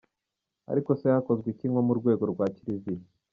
[0.71, 3.05] Ariko se hakozwe iki nko mu rwego rwa Kiliziya?